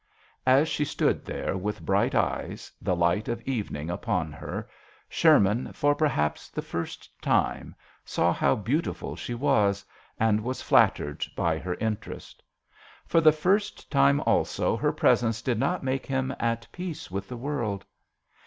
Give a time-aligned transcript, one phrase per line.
[0.47, 4.67] As she stood there with bright eyes, the light of evening about her,
[5.07, 9.85] Sherman for perhaps the first time saw how beautiful she was,
[10.19, 12.41] and was flattered by her interest.
[13.05, 17.37] For the first time also her presence did not make him at peace with the
[17.37, 17.85] world.